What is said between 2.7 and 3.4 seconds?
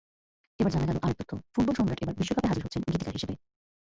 গীতিকার হিসেবে।